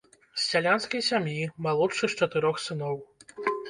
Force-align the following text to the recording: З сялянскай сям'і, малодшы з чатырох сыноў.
З 0.37 0.39
сялянскай 0.51 1.05
сям'і, 1.09 1.37
малодшы 1.69 2.05
з 2.15 2.21
чатырох 2.23 2.63
сыноў. 2.69 2.95